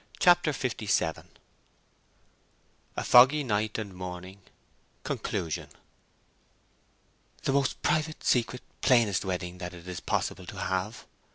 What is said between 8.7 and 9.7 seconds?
plainest wedding